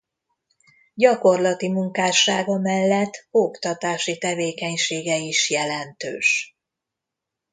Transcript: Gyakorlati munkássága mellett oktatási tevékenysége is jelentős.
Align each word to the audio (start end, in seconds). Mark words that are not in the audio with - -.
Gyakorlati 0.93 1.69
munkássága 1.69 2.57
mellett 2.57 3.27
oktatási 3.31 4.17
tevékenysége 4.17 5.17
is 5.17 5.49
jelentős. 5.49 6.55